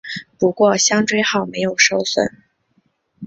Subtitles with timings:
[0.39, 2.41] 不过香椎号没有受损。